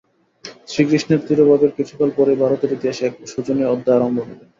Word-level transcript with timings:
শ্রীকৃষ্ণের 0.67 1.21
তিরোভাবের 1.27 1.71
কিছুকাল 1.77 2.09
পরেই 2.17 2.41
ভারতের 2.43 2.73
ইতিহাসে 2.73 3.03
এক 3.05 3.13
শোচনীয় 3.27 3.71
অধ্যায় 3.71 3.97
আরম্ভ 3.97 4.17
হইল। 4.19 4.41